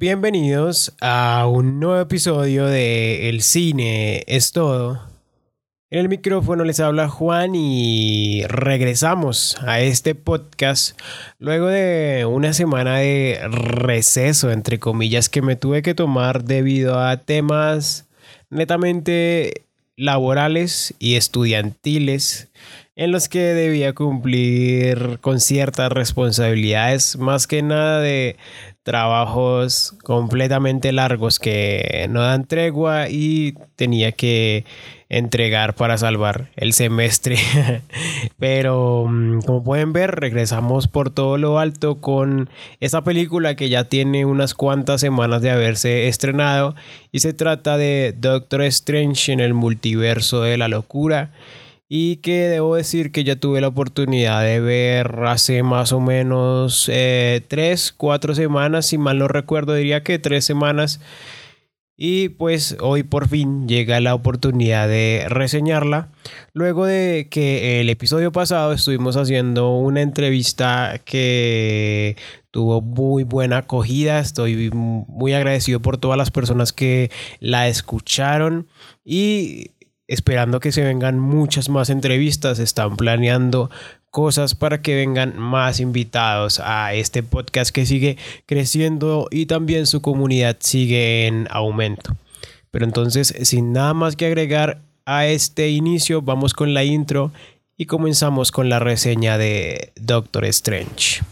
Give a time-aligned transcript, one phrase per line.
[0.00, 4.98] Bienvenidos a un nuevo episodio de El cine es todo.
[5.90, 10.98] En el micrófono les habla Juan y regresamos a este podcast
[11.38, 17.18] luego de una semana de receso, entre comillas, que me tuve que tomar debido a
[17.18, 18.06] temas
[18.48, 22.48] netamente laborales y estudiantiles
[22.96, 28.36] en los que debía cumplir con ciertas responsabilidades, más que nada de
[28.90, 34.64] trabajos completamente largos que no dan tregua y tenía que
[35.08, 37.36] entregar para salvar el semestre.
[38.40, 43.84] Pero mm, como pueden ver, regresamos por todo lo alto con esa película que ya
[43.84, 46.74] tiene unas cuantas semanas de haberse estrenado
[47.12, 51.30] y se trata de Doctor Strange en el multiverso de la locura
[51.92, 56.88] y que debo decir que ya tuve la oportunidad de ver hace más o menos
[56.88, 61.00] eh, tres, cuatro semanas, si mal no recuerdo, diría que tres semanas.
[61.96, 66.10] Y pues hoy por fin llega la oportunidad de reseñarla.
[66.54, 72.16] Luego de que el episodio pasado estuvimos haciendo una entrevista que
[72.52, 74.20] tuvo muy buena acogida.
[74.20, 77.10] Estoy muy agradecido por todas las personas que
[77.40, 78.68] la escucharon.
[79.04, 79.72] Y
[80.10, 83.70] esperando que se vengan muchas más entrevistas, están planeando
[84.10, 90.02] cosas para que vengan más invitados a este podcast que sigue creciendo y también su
[90.02, 92.16] comunidad sigue en aumento.
[92.72, 97.30] Pero entonces, sin nada más que agregar a este inicio, vamos con la intro
[97.76, 101.22] y comenzamos con la reseña de Doctor Strange.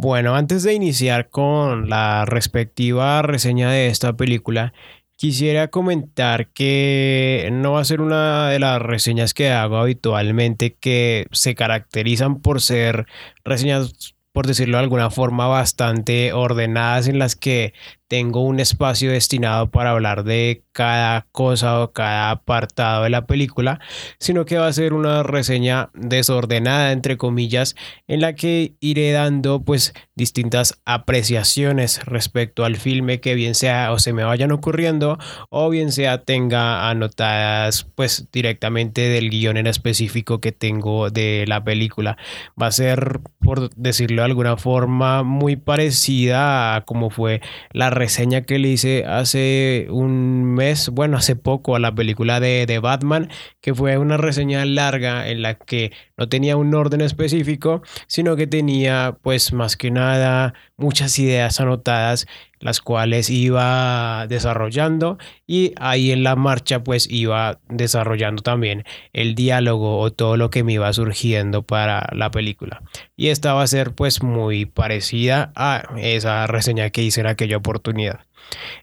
[0.00, 4.72] Bueno, antes de iniciar con la respectiva reseña de esta película,
[5.16, 11.26] quisiera comentar que no va a ser una de las reseñas que hago habitualmente que
[11.32, 13.06] se caracterizan por ser
[13.44, 17.74] reseñas por decirlo de alguna forma, bastante ordenadas en las que
[18.08, 23.80] tengo un espacio destinado para hablar de cada cosa o cada apartado de la película,
[24.18, 27.76] sino que va a ser una reseña desordenada, entre comillas,
[28.06, 33.98] en la que iré dando pues distintas apreciaciones respecto al filme que bien sea o
[33.98, 35.18] se me vayan ocurriendo
[35.50, 41.62] o bien sea tenga anotadas pues directamente del guion en específico que tengo de la
[41.62, 42.16] película.
[42.60, 47.40] Va a ser, por decirlo de alguna forma, muy parecida a como fue
[47.72, 52.66] la reseña que le hice hace un mes, bueno, hace poco a la película de,
[52.66, 53.28] de Batman,
[53.60, 58.46] que fue una reseña larga en la que no tenía un orden específico, sino que
[58.46, 62.26] tenía pues más que nada muchas ideas anotadas
[62.60, 69.98] las cuales iba desarrollando y ahí en la marcha pues iba desarrollando también el diálogo
[69.98, 72.82] o todo lo que me iba surgiendo para la película.
[73.16, 77.58] Y esta va a ser pues muy parecida a esa reseña que hice en aquella
[77.58, 78.20] oportunidad.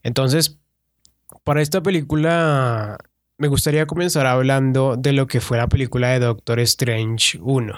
[0.03, 0.59] Entonces
[1.43, 2.97] para esta película
[3.37, 7.73] me gustaría comenzar hablando de lo que fue la película de Doctor Strange 1.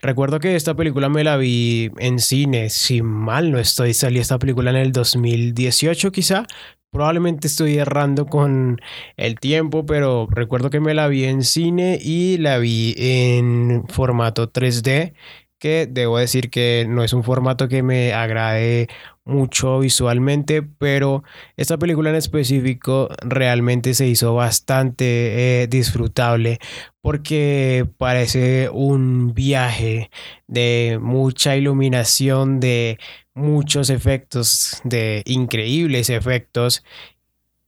[0.00, 4.38] Recuerdo que esta película me la vi en cine, si mal no estoy, salí esta
[4.38, 6.46] película en el 2018 quizá.
[6.90, 8.80] Probablemente estoy errando con
[9.16, 14.52] el tiempo, pero recuerdo que me la vi en cine y la vi en formato
[14.52, 15.14] 3D,
[15.58, 18.88] que debo decir que no es un formato que me agrade
[19.24, 21.24] mucho visualmente, pero
[21.56, 26.58] esta película en específico realmente se hizo bastante eh, disfrutable
[27.00, 30.10] porque parece un viaje
[30.46, 32.98] de mucha iluminación, de
[33.34, 36.84] muchos efectos, de increíbles efectos.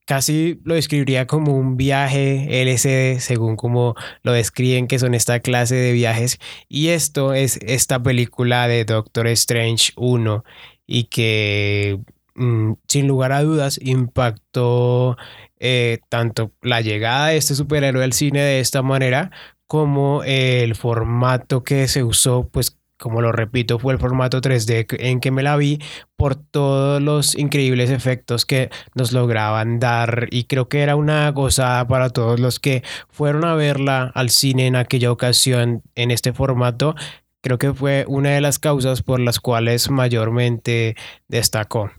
[0.07, 5.75] Casi lo describiría como un viaje LCD, según como lo describen que son esta clase
[5.75, 6.39] de viajes.
[6.69, 10.45] Y esto es esta película de Doctor Strange 1
[10.87, 11.99] y que
[12.35, 15.17] mm, sin lugar a dudas impactó
[15.59, 19.31] eh, tanto la llegada de este superhéroe al cine de esta manera
[19.67, 25.21] como el formato que se usó, pues como lo repito, fue el formato 3D en
[25.21, 25.81] que me la vi
[26.17, 31.87] por todos los increíbles efectos que nos lograban dar y creo que era una gozada
[31.87, 36.95] para todos los que fueron a verla al cine en aquella ocasión en este formato
[37.47, 40.97] creo que fue una de las causas por las cuales mayormente
[41.29, 41.93] destacó.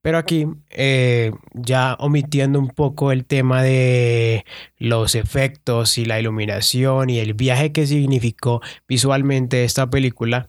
[0.00, 4.46] Pero aquí, eh, ya omitiendo un poco el tema de
[4.78, 10.48] los efectos y la iluminación y el viaje que significó visualmente esta película,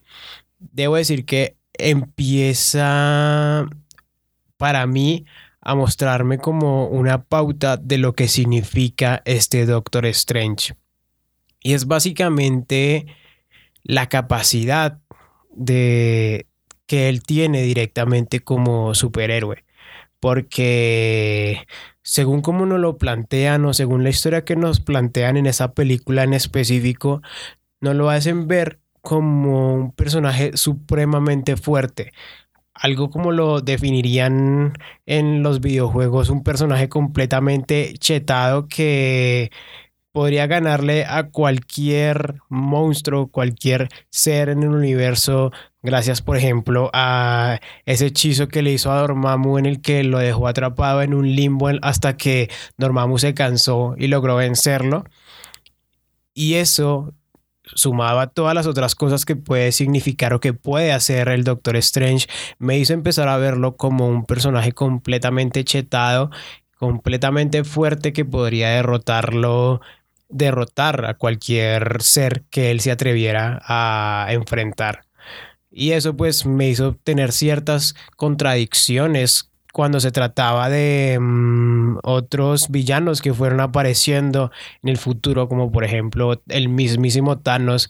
[0.57, 3.65] debo decir que empieza
[4.55, 5.25] para mí
[5.59, 10.75] a mostrarme como una pauta de lo que significa este Doctor Strange.
[11.59, 13.05] Y es básicamente
[13.85, 14.99] la capacidad
[15.55, 16.47] de
[16.87, 19.63] que él tiene directamente como superhéroe.
[20.19, 21.65] Porque
[22.01, 26.23] según como nos lo plantean o según la historia que nos plantean en esa película
[26.23, 27.21] en específico,
[27.79, 32.11] nos lo hacen ver como un personaje supremamente fuerte.
[32.73, 34.73] Algo como lo definirían
[35.05, 39.51] en los videojuegos, un personaje completamente chetado que
[40.15, 45.51] podría ganarle a cualquier monstruo, cualquier ser en el universo,
[45.83, 50.19] gracias por ejemplo a ese hechizo que le hizo a Dormammu en el que lo
[50.19, 55.03] dejó atrapado en un limbo hasta que Dormammu se cansó y logró vencerlo.
[56.33, 57.13] Y eso
[57.63, 61.75] sumado a todas las otras cosas que puede significar o que puede hacer el Doctor
[61.75, 62.27] Strange,
[62.57, 66.31] me hizo empezar a verlo como un personaje completamente chetado,
[66.77, 69.81] completamente fuerte que podría derrotarlo,
[70.35, 75.05] derrotar a cualquier ser que él se atreviera a enfrentar.
[75.71, 83.21] Y eso pues me hizo tener ciertas contradicciones cuando se trataba de mm, otros villanos
[83.21, 84.51] que fueron apareciendo
[84.81, 87.89] en el futuro, como por ejemplo el mismísimo Thanos,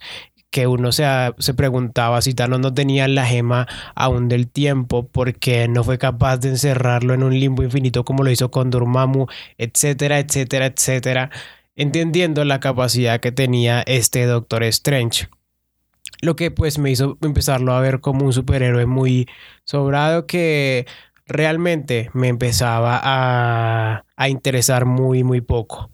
[0.50, 1.04] que uno se,
[1.38, 6.38] se preguntaba si Thanos no tenía la gema aún del tiempo porque no fue capaz
[6.38, 9.26] de encerrarlo en un limbo infinito como lo hizo con Dormammu,
[9.58, 11.30] etcétera, etcétera, etcétera,
[11.76, 15.28] entendiendo la capacidad que tenía este Doctor Strange.
[16.22, 19.28] Lo que pues me hizo empezarlo a ver como un superhéroe muy
[19.64, 20.86] sobrado que
[21.26, 25.90] realmente me empezaba a, interesar muy, muy poco.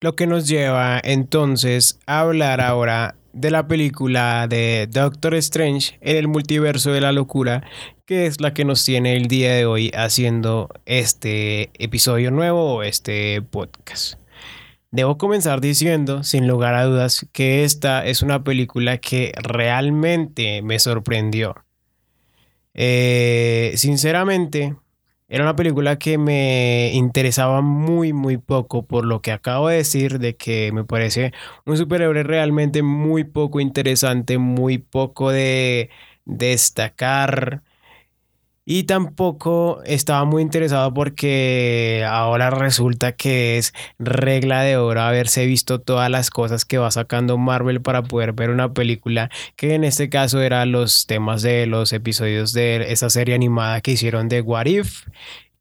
[0.00, 6.16] Lo que nos lleva entonces a hablar ahora de la película de Doctor Strange en
[6.16, 7.64] el multiverso de la locura,
[8.06, 12.82] que es la que nos tiene el día de hoy haciendo este episodio nuevo o
[12.84, 14.17] este podcast.
[14.90, 20.78] Debo comenzar diciendo, sin lugar a dudas, que esta es una película que realmente me
[20.78, 21.54] sorprendió.
[22.72, 24.76] Eh, sinceramente,
[25.28, 30.18] era una película que me interesaba muy, muy poco por lo que acabo de decir,
[30.20, 31.32] de que me parece
[31.66, 35.90] un superhéroe realmente muy poco interesante, muy poco de
[36.24, 37.62] destacar.
[38.70, 45.80] Y tampoco estaba muy interesado porque ahora resulta que es regla de oro haberse visto
[45.80, 50.10] todas las cosas que va sacando Marvel para poder ver una película, que en este
[50.10, 54.66] caso eran los temas de los episodios de esa serie animada que hicieron de What
[54.66, 55.06] If.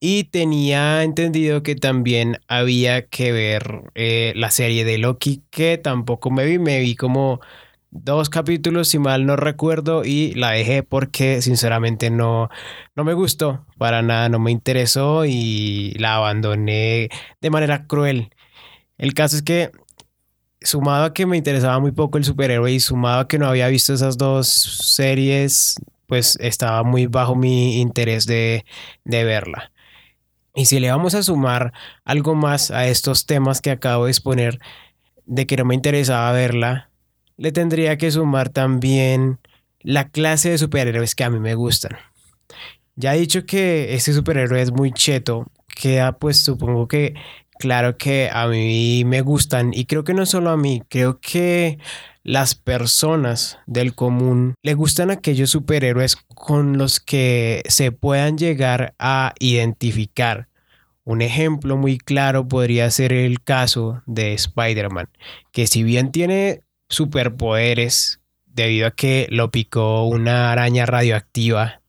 [0.01, 6.29] Y tenía entendido que también había que ver eh, la serie de Loki, que tampoco
[6.29, 7.39] me vi, me vi como
[7.91, 12.49] dos capítulos, si mal no recuerdo, y la dejé porque sinceramente no,
[12.95, 17.09] no me gustó para nada, no me interesó y la abandoné
[17.41, 18.31] de manera cruel.
[18.97, 19.71] El caso es que,
[20.61, 23.67] sumado a que me interesaba muy poco el superhéroe y sumado a que no había
[23.67, 25.75] visto esas dos series,
[26.07, 28.65] pues estaba muy bajo mi interés de,
[29.03, 29.71] de verla.
[30.55, 31.73] Y si le vamos a sumar
[32.03, 34.57] algo más a estos temas que acabo de exponer,
[35.27, 36.89] de que no me interesaba verla,
[37.37, 39.39] le tendría que sumar también
[39.81, 41.97] la clase de superhéroes que a mí me gustan.
[42.95, 47.13] Ya he dicho que este superhéroe es muy cheto, queda pues supongo que
[47.59, 51.77] claro que a mí me gustan y creo que no solo a mí, creo que
[52.23, 59.33] las personas del común le gustan aquellos superhéroes con los que se puedan llegar a
[59.39, 60.49] identificar.
[61.05, 65.07] Un ejemplo muy claro podría ser el caso de Spider-Man,
[65.53, 71.81] que si bien tiene superpoderes debido a que lo picó una araña radioactiva.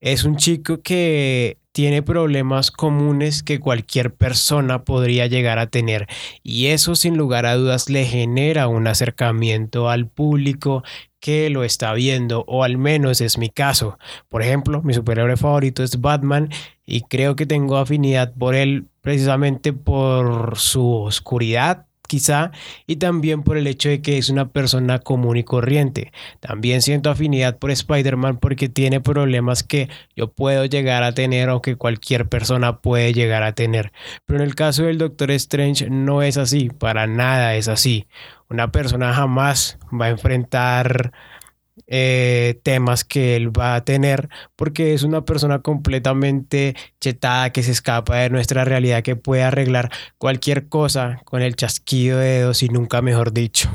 [0.00, 6.08] Es un chico que tiene problemas comunes que cualquier persona podría llegar a tener
[6.42, 10.82] y eso sin lugar a dudas le genera un acercamiento al público
[11.20, 13.98] que lo está viendo o al menos es mi caso.
[14.28, 16.48] Por ejemplo, mi superhéroe favorito es Batman
[16.84, 22.50] y creo que tengo afinidad por él precisamente por su oscuridad quizá,
[22.88, 26.10] y también por el hecho de que es una persona común y corriente.
[26.40, 31.62] También siento afinidad por Spider-Man porque tiene problemas que yo puedo llegar a tener o
[31.62, 33.92] que cualquier persona puede llegar a tener.
[34.26, 38.08] Pero en el caso del Doctor Strange no es así, para nada es así.
[38.48, 41.12] Una persona jamás va a enfrentar
[41.92, 47.72] eh, temas que él va a tener porque es una persona completamente chetada que se
[47.72, 52.68] escapa de nuestra realidad que puede arreglar cualquier cosa con el chasquido de dedos y
[52.68, 53.68] nunca mejor dicho.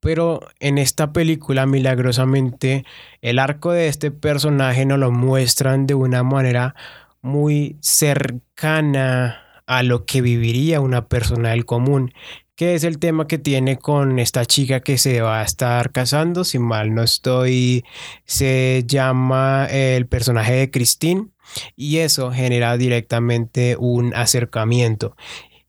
[0.00, 2.84] Pero en esta película, milagrosamente,
[3.22, 6.74] el arco de este personaje nos lo muestran de una manera
[7.22, 12.12] muy cercana a lo que viviría una persona del común,
[12.60, 16.44] que es el tema que tiene con esta chica que se va a estar casando,
[16.44, 17.86] si mal no estoy,
[18.26, 21.28] se llama el personaje de Christine
[21.74, 25.16] y eso genera directamente un acercamiento.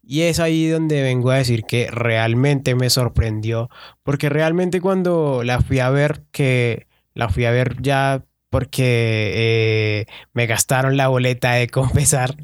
[0.04, 3.70] Y es ahí donde vengo a decir que realmente me sorprendió,
[4.04, 10.06] porque realmente cuando la fui a ver, que la fui a ver ya porque eh,
[10.34, 12.36] me gastaron la boleta de confesar,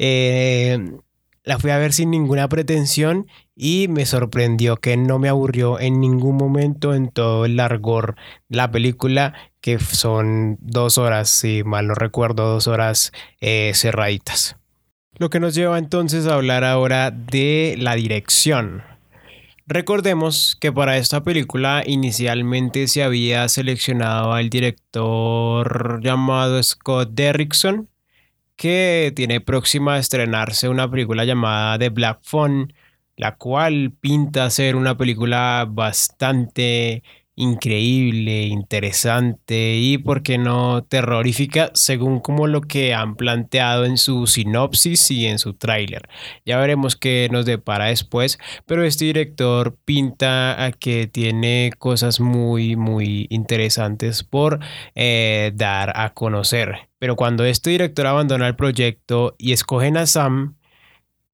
[0.00, 0.76] eh,
[1.44, 6.00] la fui a ver sin ninguna pretensión y me sorprendió que no me aburrió en
[6.00, 8.16] ningún momento en todo el largor
[8.48, 14.56] de la película, que son dos horas, si mal no recuerdo, dos horas eh, cerraditas.
[15.18, 18.82] Lo que nos lleva entonces a hablar ahora de la dirección.
[19.66, 27.88] Recordemos que para esta película inicialmente se había seleccionado al director llamado Scott Derrickson,
[28.62, 32.72] que tiene próxima a estrenarse una película llamada The Black Phone,
[33.16, 37.02] la cual pinta ser una película bastante
[37.42, 44.26] increíble, interesante y, por qué no, terrorífica, según como lo que han planteado en su
[44.26, 46.08] sinopsis y en su tráiler.
[46.46, 52.76] Ya veremos qué nos depara después, pero este director pinta a que tiene cosas muy,
[52.76, 54.60] muy interesantes por
[54.94, 56.88] eh, dar a conocer.
[56.98, 60.56] Pero cuando este director abandona el proyecto y escogen a Sam,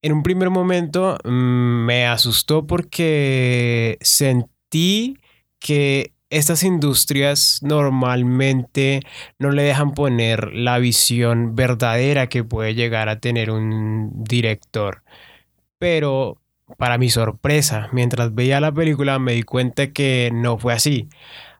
[0.00, 5.18] en un primer momento mm, me asustó porque sentí
[5.58, 9.00] que estas industrias normalmente
[9.38, 15.02] no le dejan poner la visión verdadera que puede llegar a tener un director.
[15.78, 16.40] Pero
[16.76, 21.08] para mi sorpresa, mientras veía la película me di cuenta que no fue así.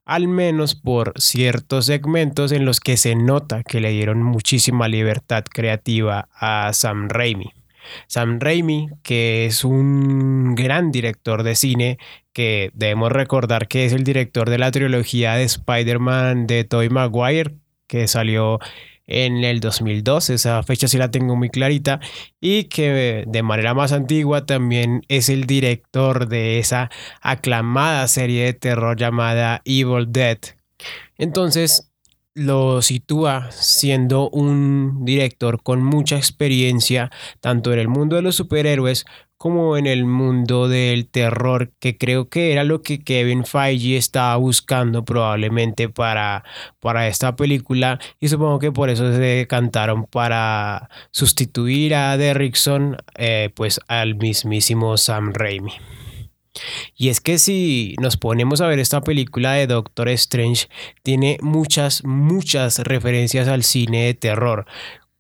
[0.05, 5.45] Al menos por ciertos segmentos en los que se nota que le dieron muchísima libertad
[5.45, 7.58] creativa a Sam Raimi.
[8.07, 11.99] Sam Raimi, que es un gran director de cine,
[12.33, 17.55] que debemos recordar que es el director de la trilogía de Spider-Man de Tobey Maguire,
[17.87, 18.61] que salió
[19.09, 21.99] en el 2002, esa fecha sí la tengo muy clarita,
[22.41, 26.91] y que de manera más antigua también es el director de esa
[27.23, 30.39] aclamada serie de terror llamada Evil Dead.
[31.17, 31.91] Entonces,
[32.39, 39.05] lo sitúa siendo un director con mucha experiencia tanto en el mundo de los superhéroes
[39.37, 44.37] como en el mundo del terror, que creo que era lo que Kevin Feige estaba
[44.37, 46.45] buscando probablemente para,
[46.81, 53.51] para esta película y supongo que por eso se decantaron para sustituir a Derrickson eh,
[53.55, 55.73] pues al mismísimo Sam Raimi.
[56.97, 60.69] Y es que si nos ponemos a ver esta película de Doctor Strange,
[61.03, 64.67] tiene muchas, muchas referencias al cine de terror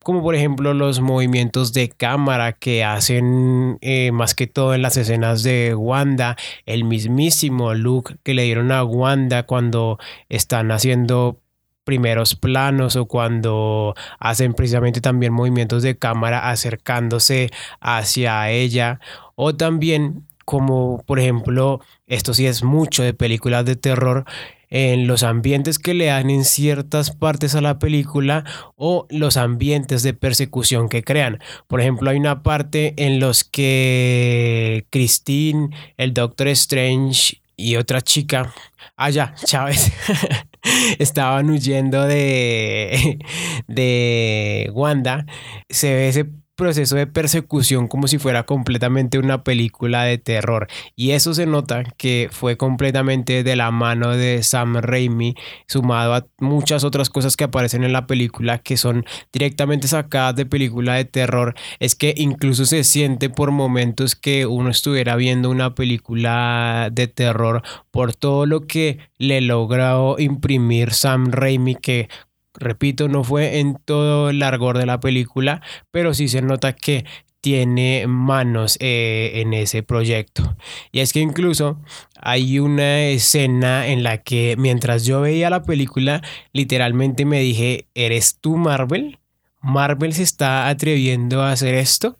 [0.09, 4.97] como por ejemplo los movimientos de cámara que hacen eh, más que todo en las
[4.97, 9.99] escenas de Wanda, el mismísimo look que le dieron a Wanda cuando
[10.31, 11.43] están haciendo
[11.85, 19.01] primeros planos o cuando hacen precisamente también movimientos de cámara acercándose hacia ella
[19.37, 24.25] o también como por ejemplo, esto sí es mucho de películas de terror,
[24.71, 30.03] en los ambientes que le dan en ciertas partes a la película o los ambientes
[30.03, 31.39] de persecución que crean.
[31.67, 38.51] Por ejemplo, hay una parte en los que Christine, el Doctor Strange y otra chica,
[38.97, 39.93] allá, ah, Chávez,
[40.99, 43.19] estaban huyendo de,
[43.67, 45.27] de Wanda.
[45.69, 46.27] Se ve ese
[46.59, 50.67] proceso de persecución como si fuera completamente una película de terror.
[50.97, 55.37] Y eso se nota que fue completamente de la mano de Sam Raimi,
[55.69, 60.47] sumado a muchas otras cosas que aparecen en la película que son directamente sacadas de
[60.47, 61.55] película de terror.
[61.79, 67.63] Es que incluso se siente por momentos que uno estuviera viendo una película de terror
[67.93, 72.09] por todo lo que le logró imprimir Sam Raimi que
[72.55, 77.05] Repito, no fue en todo el largor de la película, pero sí se nota que
[77.41, 80.57] tiene manos eh, en ese proyecto.
[80.91, 81.81] Y es que incluso
[82.21, 88.39] hay una escena en la que mientras yo veía la película, literalmente me dije, ¿eres
[88.41, 89.19] tú Marvel?
[89.61, 92.17] ¿Marvel se está atreviendo a hacer esto?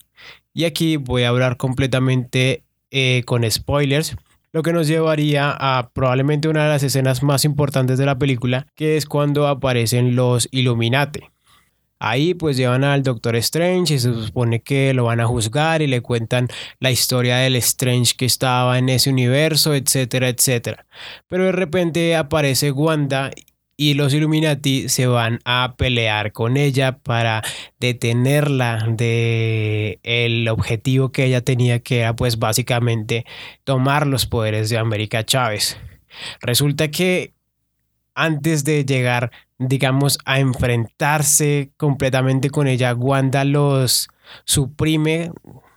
[0.55, 4.17] Y aquí voy a hablar completamente eh, con spoilers
[4.53, 8.67] lo que nos llevaría a probablemente una de las escenas más importantes de la película,
[8.75, 11.21] que es cuando aparecen los Illuminati.
[12.01, 15.89] Ahí pues llevan al Doctor Strange y se supone que lo van a juzgar y
[15.89, 16.47] le cuentan
[16.79, 20.87] la historia del Strange que estaba en ese universo, etcétera, etcétera.
[21.27, 23.33] Pero de repente aparece Wanda
[23.81, 27.45] y los Illuminati se van a pelear con ella para
[27.79, 33.25] detenerla de el objetivo que ella tenía que era pues básicamente
[33.63, 35.79] tomar los poderes de América Chávez.
[36.41, 37.35] Resulta que
[38.17, 44.09] antes de llegar digamos a enfrentarse completamente con ella, Wanda los
[44.45, 45.31] suprime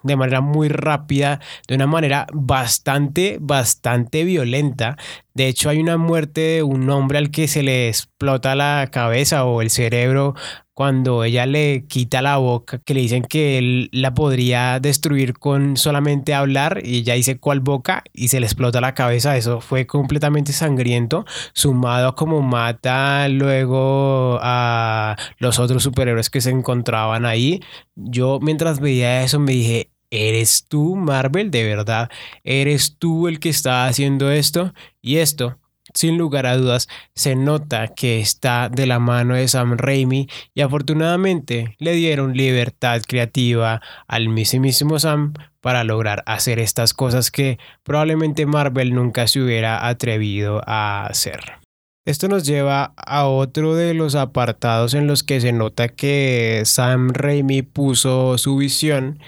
[0.03, 4.97] de manera muy rápida, de una manera bastante, bastante violenta.
[5.33, 9.45] De hecho, hay una muerte de un hombre al que se le explota la cabeza
[9.45, 10.35] o el cerebro
[10.73, 15.77] cuando ella le quita la boca, que le dicen que él la podría destruir con
[15.77, 19.37] solamente hablar y ella dice cuál boca y se le explota la cabeza.
[19.37, 21.23] Eso fue completamente sangriento,
[21.53, 27.61] sumado a cómo mata luego a los otros superhéroes que se encontraban ahí.
[27.95, 31.49] Yo mientras veía eso me dije, ¿eres tú Marvel?
[31.49, 32.09] ¿De verdad?
[32.43, 34.73] ¿Eres tú el que está haciendo esto?
[35.01, 35.57] Y esto
[35.93, 40.61] sin lugar a dudas, se nota que está de la mano de Sam Raimi y
[40.61, 48.45] afortunadamente le dieron libertad creativa al mismísimo Sam para lograr hacer estas cosas que probablemente
[48.45, 51.60] Marvel nunca se hubiera atrevido a hacer.
[52.03, 57.09] Esto nos lleva a otro de los apartados en los que se nota que Sam
[57.13, 59.19] Raimi puso su visión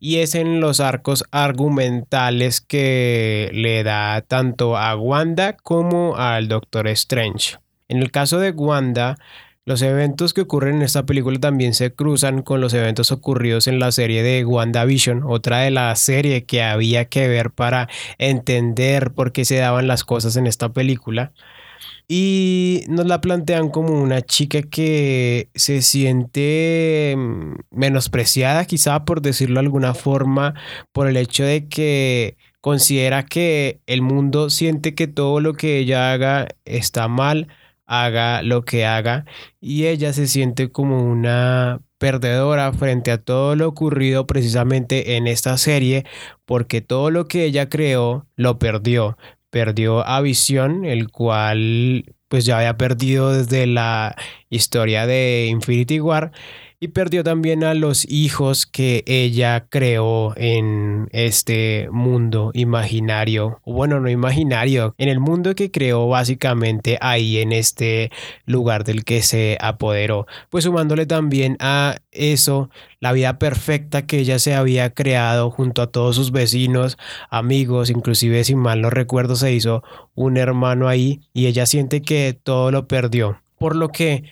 [0.00, 6.88] y es en los arcos argumentales que le da tanto a Wanda como al Doctor
[6.88, 7.58] Strange.
[7.88, 9.18] En el caso de Wanda,
[9.66, 13.78] los eventos que ocurren en esta película también se cruzan con los eventos ocurridos en
[13.78, 19.32] la serie de WandaVision, otra de la serie que había que ver para entender por
[19.32, 21.32] qué se daban las cosas en esta película.
[22.14, 29.54] Y nos la plantean como una chica que se siente mm, menospreciada, quizá por decirlo
[29.54, 30.52] de alguna forma,
[30.92, 36.12] por el hecho de que considera que el mundo siente que todo lo que ella
[36.12, 37.48] haga está mal,
[37.86, 39.24] haga lo que haga,
[39.58, 45.56] y ella se siente como una perdedora frente a todo lo ocurrido precisamente en esta
[45.56, 46.04] serie,
[46.44, 49.16] porque todo lo que ella creó lo perdió,
[49.52, 54.16] perdió a Visión, el cual pues ya había perdido desde la
[54.48, 56.32] historia de Infinity War
[56.82, 64.10] y perdió también a los hijos que ella creó en este mundo imaginario, bueno, no
[64.10, 68.10] imaginario, en el mundo que creó básicamente ahí en este
[68.46, 72.68] lugar del que se apoderó, pues sumándole también a eso
[72.98, 76.98] la vida perfecta que ella se había creado junto a todos sus vecinos,
[77.30, 79.84] amigos, inclusive si mal no recuerdo se hizo
[80.16, 84.24] un hermano ahí y ella siente que todo lo perdió, por lo que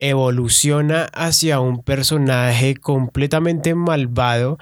[0.00, 4.58] evoluciona hacia un personaje completamente malvado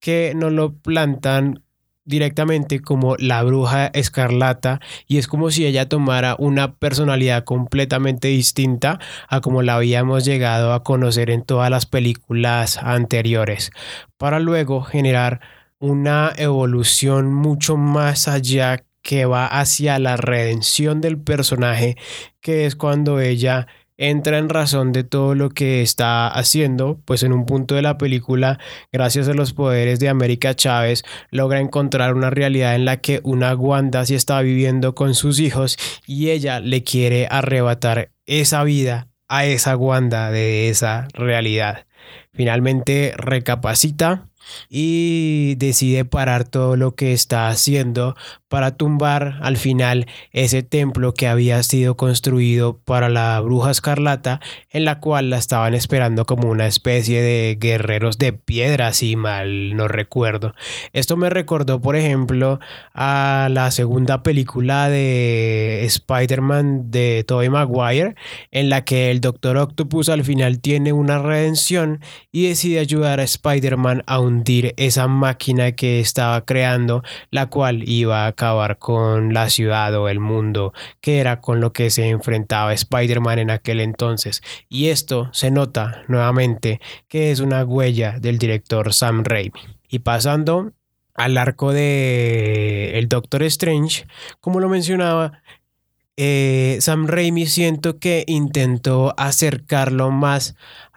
[0.00, 1.62] que nos lo plantan
[2.06, 9.00] directamente como la bruja escarlata y es como si ella tomara una personalidad completamente distinta
[9.28, 13.72] a como la habíamos llegado a conocer en todas las películas anteriores
[14.16, 15.40] para luego generar
[15.80, 21.96] una evolución mucho más allá que va hacia la redención del personaje
[22.40, 23.66] que es cuando ella
[23.98, 27.98] entra en razón de todo lo que está haciendo, pues en un punto de la
[27.98, 28.58] película,
[28.92, 33.54] gracias a los poderes de América Chávez, logra encontrar una realidad en la que una
[33.54, 39.44] Wanda sí está viviendo con sus hijos y ella le quiere arrebatar esa vida a
[39.44, 41.86] esa Wanda de esa realidad.
[42.32, 44.28] Finalmente recapacita
[44.68, 48.16] y decide parar todo lo que está haciendo
[48.48, 54.84] para tumbar al final ese templo que había sido construido para la bruja escarlata en
[54.84, 59.88] la cual la estaban esperando como una especie de guerreros de piedra si mal no
[59.88, 60.54] recuerdo.
[60.92, 62.60] Esto me recordó por ejemplo
[62.94, 68.14] a la segunda película de Spider-Man de Tobey Maguire
[68.50, 73.24] en la que el Doctor Octopus al final tiene una redención y decide ayudar a
[73.24, 74.35] Spider-Man a un
[74.76, 80.20] esa máquina que estaba creando, la cual iba a acabar con la ciudad o el
[80.20, 84.42] mundo, que era con lo que se enfrentaba Spider-Man en aquel entonces.
[84.68, 89.60] Y esto se nota nuevamente que es una huella del director Sam Raimi.
[89.88, 90.72] Y pasando
[91.14, 94.06] al arco de el Doctor Strange,
[94.40, 95.40] como lo mencionaba,
[96.18, 100.56] eh, Sam Raimi siento que intentó acercarlo más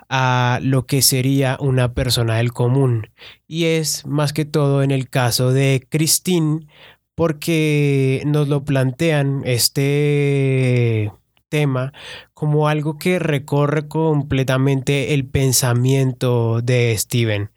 [0.10, 3.12] a lo que sería una persona del común.
[3.48, 6.68] Y es más que todo en el caso de Christine,
[7.16, 11.12] porque nos lo plantean este
[11.50, 11.94] tema
[12.34, 17.52] como algo que recorre completamente el pensamiento de Steven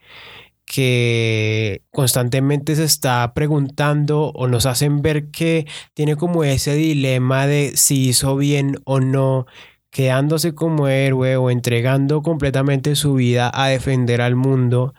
[0.73, 7.73] que constantemente se está preguntando o nos hacen ver que tiene como ese dilema de
[7.77, 9.47] si hizo bien o no
[9.93, 14.95] quedándose como héroe o entregando completamente su vida a defender al mundo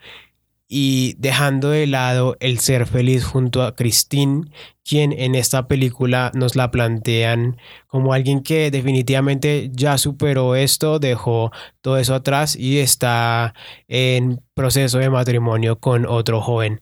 [0.68, 4.46] y dejando de lado el ser feliz junto a Christine,
[4.84, 11.52] quien en esta película nos la plantean como alguien que definitivamente ya superó esto, dejó
[11.82, 13.54] todo eso atrás y está
[13.88, 16.82] en proceso de matrimonio con otro joven.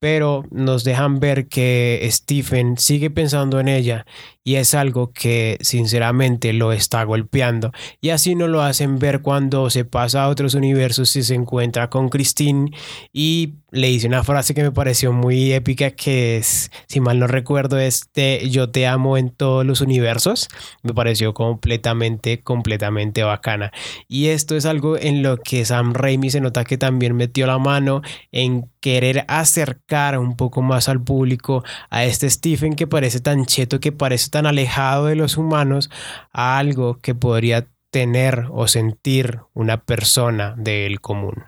[0.00, 4.04] Pero nos dejan ver que Stephen sigue pensando en ella
[4.44, 9.70] y es algo que sinceramente lo está golpeando y así nos lo hacen ver cuando
[9.70, 12.70] se pasa a otros universos y se encuentra con Christine
[13.12, 17.26] y le dice una frase que me pareció muy épica que es, si mal no
[17.26, 20.48] recuerdo, es de yo te amo en todos los universos.
[20.82, 23.72] Me pareció completamente, completamente bacana.
[24.08, 27.58] Y esto es algo en lo que Sam Raimi se nota que también metió la
[27.58, 33.46] mano en querer acercar un poco más al público a este Stephen que parece tan
[33.46, 35.90] cheto, que parece tan alejado de los humanos,
[36.32, 41.44] a algo que podría tener o sentir una persona del común.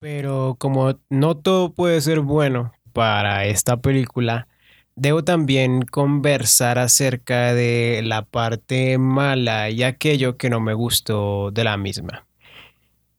[0.00, 4.48] Pero como no todo puede ser bueno para esta película,
[4.96, 11.62] debo también conversar acerca de la parte mala y aquello que no me gustó de
[11.62, 12.26] la misma.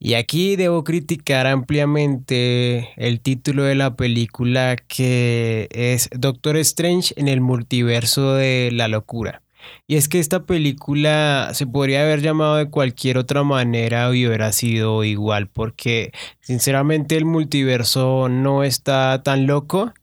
[0.06, 7.30] Y aquí debo criticar ampliamente el título de la película que es Doctor Strange en
[7.30, 9.44] el multiverso de la locura.
[9.88, 14.52] Y es que esta película se podría haber llamado de cualquier otra manera y hubiera
[14.52, 16.12] sido igual, porque
[16.42, 19.94] sinceramente el multiverso no está tan loco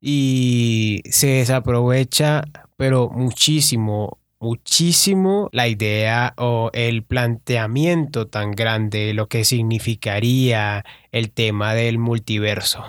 [0.00, 2.44] y se desaprovecha,
[2.76, 11.72] pero muchísimo muchísimo la idea o el planteamiento tan grande, lo que significaría el tema
[11.72, 12.84] del multiverso.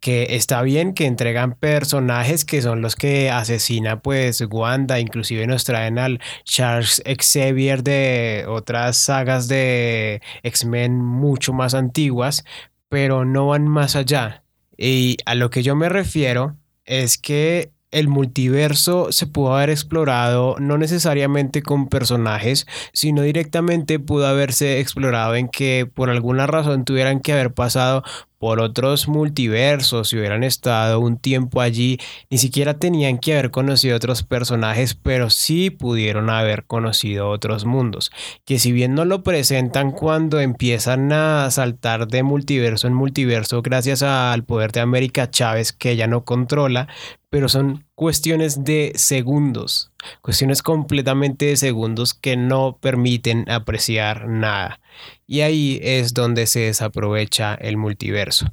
[0.00, 5.64] Que está bien que entregan personajes que son los que asesina pues Wanda, inclusive nos
[5.64, 12.46] traen al Charles Xavier de otras sagas de X-Men mucho más antiguas,
[12.88, 14.42] pero no van más allá.
[14.78, 20.56] Y a lo que yo me refiero es que el multiverso se pudo haber explorado
[20.58, 27.20] no necesariamente con personajes, sino directamente pudo haberse explorado en que por alguna razón tuvieran
[27.20, 28.02] que haber pasado
[28.44, 33.96] por otros multiversos, si hubieran estado un tiempo allí, ni siquiera tenían que haber conocido
[33.96, 38.12] otros personajes, pero sí pudieron haber conocido otros mundos,
[38.44, 44.02] que si bien no lo presentan cuando empiezan a saltar de multiverso en multiverso gracias
[44.02, 46.88] al poder de América Chávez que ella no controla,
[47.34, 54.78] pero son cuestiones de segundos, cuestiones completamente de segundos que no permiten apreciar nada.
[55.26, 58.52] Y ahí es donde se desaprovecha el multiverso.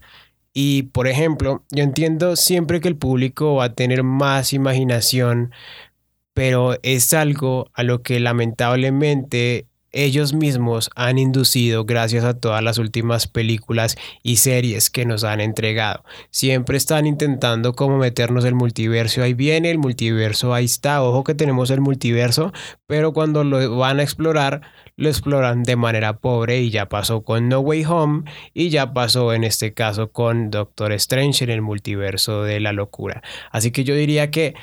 [0.51, 5.51] Y por ejemplo, yo entiendo siempre que el público va a tener más imaginación,
[6.33, 12.77] pero es algo a lo que lamentablemente ellos mismos han inducido gracias a todas las
[12.77, 16.03] últimas películas y series que nos han entregado.
[16.29, 21.35] Siempre están intentando como meternos el multiverso, ahí viene el multiverso, ahí está, ojo que
[21.35, 22.53] tenemos el multiverso,
[22.87, 24.61] pero cuando lo van a explorar,
[24.95, 28.23] lo exploran de manera pobre y ya pasó con No Way Home
[28.53, 33.21] y ya pasó en este caso con Doctor Strange en el multiverso de la locura.
[33.51, 34.55] Así que yo diría que...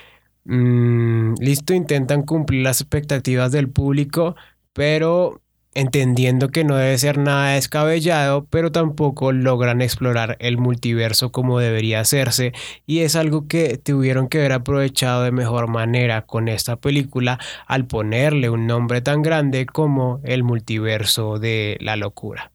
[0.50, 4.34] Mm, listo, intentan cumplir las expectativas del público,
[4.78, 5.40] pero
[5.74, 11.98] entendiendo que no debe ser nada descabellado, pero tampoco logran explorar el multiverso como debería
[11.98, 12.52] hacerse
[12.86, 17.86] y es algo que tuvieron que haber aprovechado de mejor manera con esta película al
[17.86, 22.52] ponerle un nombre tan grande como el multiverso de la locura.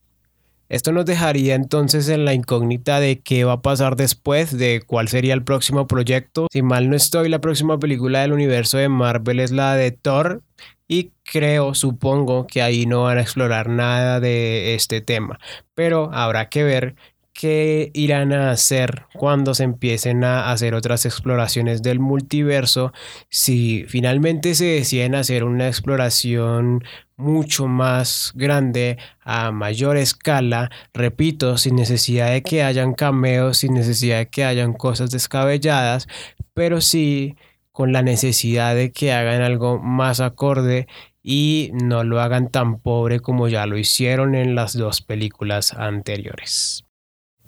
[0.70, 5.08] Esto nos dejaría entonces en la incógnita de qué va a pasar después, de cuál
[5.08, 6.48] sería el próximo proyecto.
[6.50, 10.42] Si mal no estoy, la próxima película del universo de Marvel es la de Thor,
[10.88, 15.38] y creo, supongo que ahí no van a explorar nada de este tema,
[15.74, 16.94] pero habrá que ver
[17.34, 22.92] qué irán a hacer cuando se empiecen a hacer otras exploraciones del multiverso,
[23.28, 26.84] si finalmente se deciden hacer una exploración
[27.16, 34.18] mucho más grande a mayor escala, repito, sin necesidad de que hayan cameos, sin necesidad
[34.18, 36.06] de que hayan cosas descabelladas,
[36.54, 37.36] pero sí
[37.74, 40.86] con la necesidad de que hagan algo más acorde
[41.24, 46.84] y no lo hagan tan pobre como ya lo hicieron en las dos películas anteriores.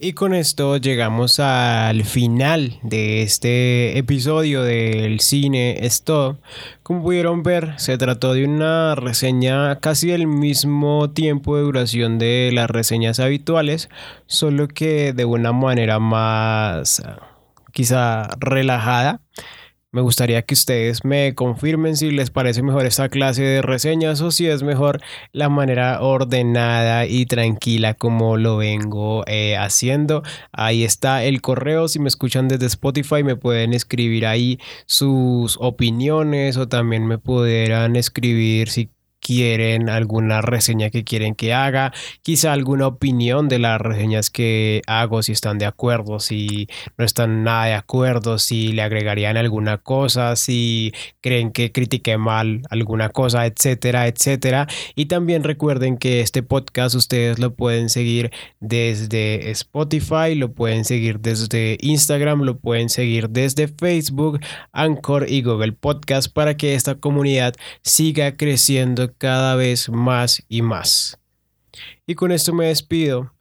[0.01, 6.41] Y con esto llegamos al final de este episodio del cine Stop.
[6.83, 12.51] Como pudieron ver, se trató de una reseña casi del mismo tiempo de duración de
[12.53, 13.89] las reseñas habituales,
[14.27, 17.01] solo que de una manera más
[17.71, 19.21] quizá relajada
[19.97, 24.31] Me gustaría que ustedes me confirmen si les parece mejor esta clase de reseñas o
[24.31, 25.01] si es mejor
[25.33, 30.23] la manera ordenada y tranquila como lo vengo eh, haciendo.
[30.53, 31.89] Ahí está el correo.
[31.89, 37.97] Si me escuchan desde Spotify me pueden escribir ahí sus opiniones o también me podrán
[37.97, 38.91] escribir si
[39.27, 45.21] quieren, alguna reseña que quieren que haga, quizá alguna opinión de las reseñas que hago,
[45.25, 50.37] si están de acuerdo, si no están nada de acuerdo, si le agregarían alguna cosa,
[50.37, 54.69] si creen que critiqué mal alguna cosa, etcétera, etcétera.
[54.95, 61.19] Y también recuerden que este podcast ustedes lo pueden seguir desde Spotify, lo pueden seguir
[61.19, 64.39] desde Instagram, lo pueden seguir desde Facebook,
[64.73, 71.19] Anchor y Google Podcast para que esta comunidad siga creciendo cada vez más y más.
[72.07, 73.33] Y con esto me despido.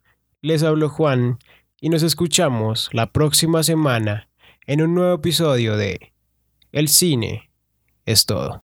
[0.42, 1.38] Les hablo Juan
[1.80, 4.28] y nos escuchamos la próxima semana
[4.66, 6.12] en un nuevo episodio de
[6.72, 7.50] El cine
[8.04, 8.65] es todo.